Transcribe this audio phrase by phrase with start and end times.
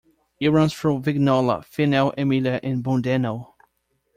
[0.39, 3.53] It runs through Vignola, Finale Emilia and Bondeno.